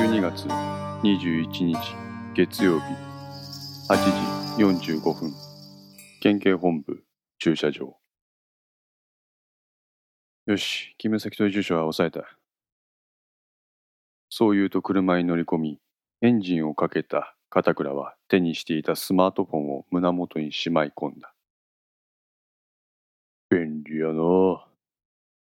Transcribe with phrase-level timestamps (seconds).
[0.00, 0.48] 12月
[1.02, 1.76] 21日
[2.34, 2.86] 月曜日
[3.90, 5.30] 8時45分。
[6.22, 7.04] 県警本部
[7.38, 7.98] 駐車場。
[10.46, 12.34] よし勤務先と住所は押さえた。
[14.30, 15.78] そう言うと車に乗り込み
[16.22, 21.34] エンジンをかけた片倉は手にしていたスマートフォンを胸元にしまい込んだ。
[23.50, 24.62] 便利やの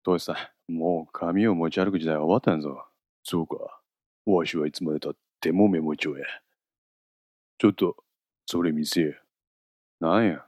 [0.05, 0.37] 父さ
[0.69, 2.85] んもう紙を持ち歩く時代は終わったんぞ。
[3.25, 3.82] そうか。
[4.27, 6.25] わしはいつまでたってもメモ帳や。
[7.59, 7.97] ちょっと、
[8.47, 9.09] それ見せや。
[10.01, 10.45] なんや。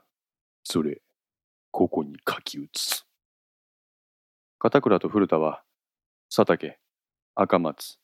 [0.63, 1.01] それ、
[1.71, 3.07] ここに書き写す。
[4.59, 5.63] 片倉と古田は、
[6.33, 6.79] 佐竹、
[7.35, 7.99] 赤松、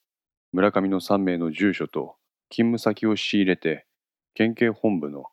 [0.52, 2.18] 村上の3名の住所と
[2.50, 3.86] 勤務先を仕入れて、
[4.34, 5.26] 県警本部の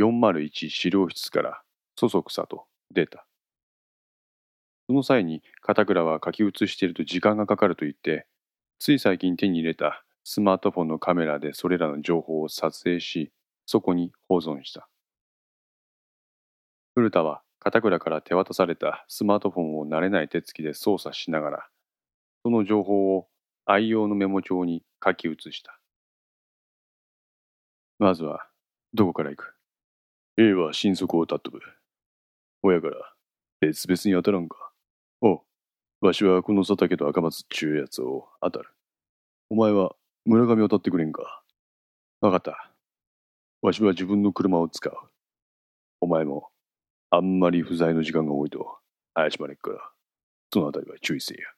[0.00, 1.62] 401資料室から
[1.96, 3.26] そそくさと出た。
[4.86, 8.26] その際に片倉は書き写していると時間がかかると言って、
[8.78, 13.32] つい最近手に入れたスマートフォンのカメラでそれらの情報を撮影し、
[13.66, 14.88] そこに保存した。
[16.94, 21.68] 古田は片倉から手渡されたスマートフォンを慣れない手つきで操作しながら、
[22.44, 23.26] その情報を
[23.66, 25.78] 愛用のメモ帳に書き写した。
[27.98, 28.46] まずは、
[28.94, 29.54] どこから行く
[30.36, 31.60] ?A は新速をたっとく。
[32.62, 32.96] 親から
[33.60, 34.67] 別々に当たらんか。
[36.00, 38.68] わしはこの佐竹と赤松っちゅうやつを当たる。
[39.50, 41.42] お前は村上を当たってくれんか？
[42.20, 42.70] わかった。
[43.62, 44.94] わしは自分の車を使う。
[46.00, 46.50] お前も、
[47.10, 48.78] あんまり不在の時間が多いと
[49.12, 49.90] 怪しまれっから、
[50.52, 51.48] そのあたりは注意せえや。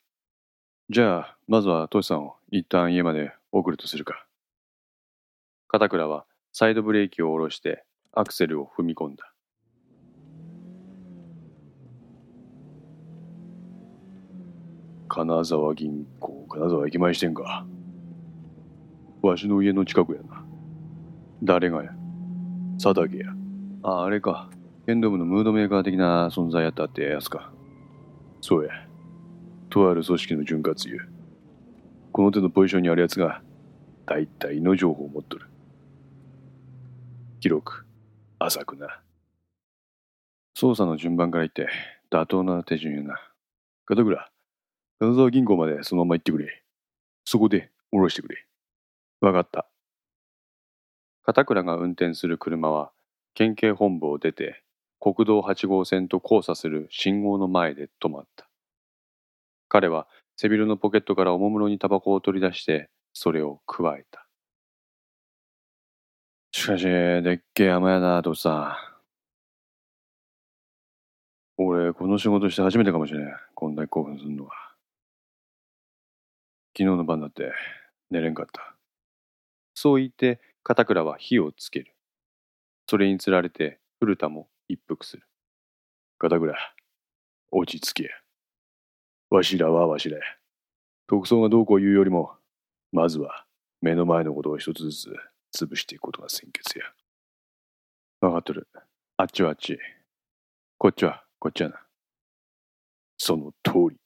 [0.88, 4.24] じゃあ、まずはトシさんを一旦家まで送るとするか。
[5.68, 9.29] 片倉はサイドブレーキを下ろしてアクセルを踏み込んだ。
[15.12, 17.66] 金沢銀行、金沢駅前支店か。
[19.22, 20.44] わしの家の近くやな。
[21.42, 21.90] 誰がや？
[22.80, 23.26] 佐竹や。
[23.82, 24.48] あ、あれか。
[24.86, 27.52] 剣道部のムードメーカー的な存在やったってやつか。
[28.40, 28.70] そうや。
[29.68, 31.04] とある組織の潤滑油。
[32.12, 33.42] この手のポジションにあるやつが、
[34.06, 35.46] 大体の情報を持っとる。
[37.40, 37.84] 広く、
[38.38, 39.00] 浅くな。
[40.56, 41.68] 捜査の順番から言って、
[42.12, 43.16] 妥当な手順やな。
[43.86, 44.29] 片倉、
[45.00, 46.62] 金沢銀行までそのまま行ってくれ。
[47.24, 48.44] そこで降ろしてくれ。
[49.22, 49.66] わかった。
[51.24, 52.92] 片倉が運転する車は、
[53.32, 54.62] 県警本部を出て、
[55.00, 58.46] 国道8号線と交差する信号の前で止まった。
[59.70, 60.06] 彼は
[60.36, 64.26] 背広のポケットからおもむろにタバコを取り出して、それを加えた。
[66.52, 68.76] しかし、でっけえ山やな、とさ。
[71.56, 73.32] 俺、この仕事して初めてかもしれん。
[73.54, 74.69] こんなに興奮するのは。
[76.80, 77.52] 昨日の晩だって
[78.10, 78.74] 寝れんかった。
[79.74, 81.94] そう言って片倉は火をつける。
[82.88, 85.24] それにつられて古田も一服する。
[86.16, 86.54] 片倉、
[87.50, 88.10] 落ち着け。
[89.28, 90.16] わしらはわしら
[91.06, 92.32] 特捜がどうこう言うよりも、
[92.92, 93.44] まずは
[93.82, 94.92] 目の前のことを一つず
[95.52, 96.86] つ潰していくことが先決や。
[98.22, 98.66] 分かっとる。
[99.18, 99.78] あっちはあっち。
[100.78, 101.82] こっちはこっちやな。
[103.18, 104.00] その通り。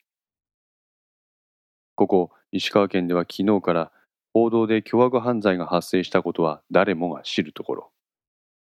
[1.94, 3.90] ここ石川県では昨日から
[4.32, 7.90] 報道で凶悪犯罪が発生したことは誰もが知るところ。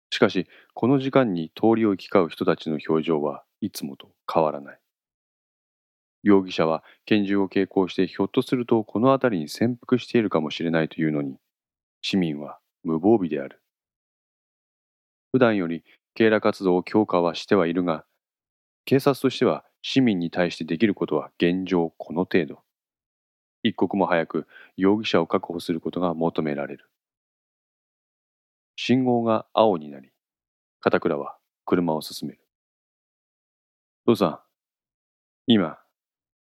[0.08, 4.80] しかし、この時間に通りを行き交う人たちの表情はいつもと変わらない。
[6.22, 11.36] 容疑者は拳銃を携行してひょっとするとこの辺りに潜伏しているかもしれないというのに、
[12.00, 13.60] 市民は無防備である。
[15.32, 15.84] 普段より
[16.14, 18.06] 警ら活動を強化はしてはいるが、
[18.86, 22.63] 警察としては市民に対してできることは現状この程度。
[23.64, 26.90] 一刻も早く容疑者を確保することが求められる。
[28.76, 30.12] 信号が青になり、
[30.80, 32.40] 片倉は車を進める。
[34.06, 34.38] 父さん、
[35.46, 35.78] 今、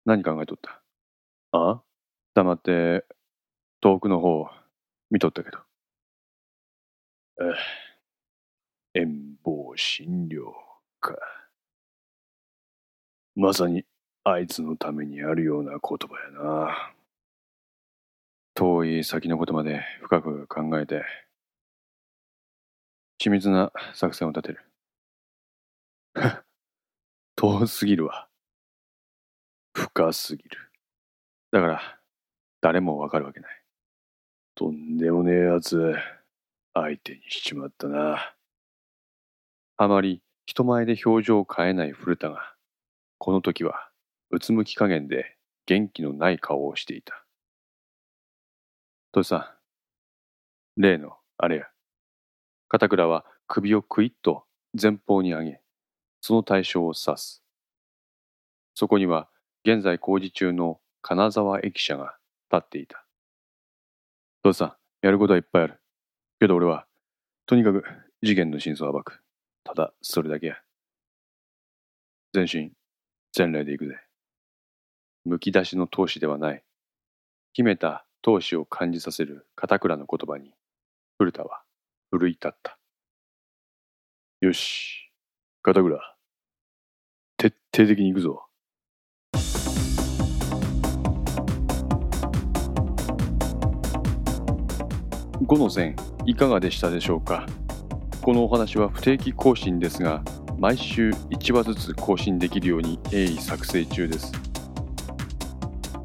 [0.05, 0.83] 何考えとった？
[1.53, 1.81] あ？
[2.35, 3.05] 黙って
[3.81, 4.49] 遠くの方
[5.11, 5.59] 見とったけど。
[8.95, 10.53] 遠望診療
[11.01, 11.15] か。
[13.37, 13.85] まさに
[14.25, 16.93] あいつのためにあるような言葉やな。
[18.57, 21.05] 遠い先のことまで深く考えて、
[23.23, 24.65] 緻密な作戦を立てる。
[27.37, 28.31] 遠すぎるわ。
[29.75, 30.73] 深すぎる。
[31.51, 32.01] だから、
[32.63, 33.63] 誰もわかるわけない。
[34.55, 35.95] とんでもねえやつ、
[36.73, 38.35] 相手にしちまったな。
[39.77, 42.57] あまり人前で表情を変えない古田が、
[43.19, 43.91] この時は
[44.31, 45.37] うつむき加減で
[45.67, 47.26] 元気のない顔をしていた。
[49.17, 49.57] どうした
[50.77, 51.65] 例の、あれや。
[52.69, 54.45] 片倉は首をクイッと
[54.79, 55.61] 前方に上げ、
[56.21, 57.43] その対象を指す。
[58.75, 59.31] そこには
[59.65, 62.19] 現在工事中の金沢駅舎が
[62.53, 63.07] 立っていた。
[64.43, 65.81] どうしたやることはいっぱいある。
[66.39, 66.87] けど俺は、
[67.47, 67.85] とにかく
[68.23, 69.23] 事件の真相を暴く。
[69.65, 70.57] ただ、それだけや。
[72.35, 72.71] 全身、
[73.33, 73.97] 全霊で行くぜ。
[75.25, 76.63] むき出しの闘志ではない。
[77.55, 80.51] 秘めた闘志を感じさせる片倉の言葉に、
[81.17, 81.63] 古田は
[82.11, 82.77] 奮い立った。
[84.41, 85.13] よし、
[85.63, 85.97] 片倉。
[87.37, 88.43] 徹底的に行くぞ。
[95.43, 95.95] 5の線
[96.25, 97.47] いかがでしたでしょうか？
[98.23, 100.25] このお話は不定期更新ですが
[100.59, 104.33] 毎週1話ずつ更新できるように鋭意作成中です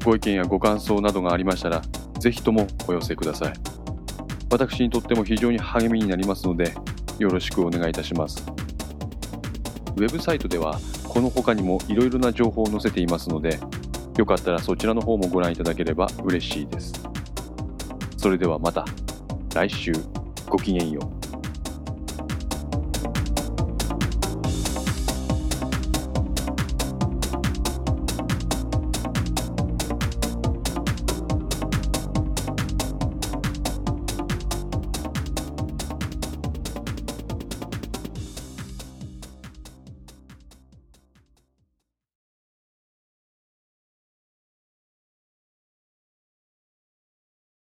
[0.04, 1.82] ご意見やご感想などがありましたら
[2.22, 3.52] ぜひともお寄せください。
[4.48, 6.72] 私にとっても非常に励みになりますので
[7.18, 8.44] よろしくお願いいたします。
[9.96, 10.78] ウェブサイトでは
[11.08, 13.58] この他にもいろいろな情報を載せていますので
[14.16, 16.92] よかったらそちらの方もご覧いただければ嬉しいです。
[18.16, 18.84] それではまた。
[19.52, 19.92] 来週
[20.48, 21.21] ごきげんよう。